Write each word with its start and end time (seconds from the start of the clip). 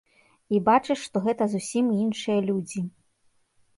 І 0.55 0.61
бачыш, 0.69 1.03
што 1.09 1.21
гэта 1.27 1.43
зусім 1.51 1.85
іншыя 2.03 2.39
людзі. 2.49 2.81